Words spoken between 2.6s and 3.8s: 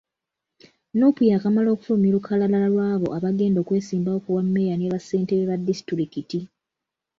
lw'abo abagenda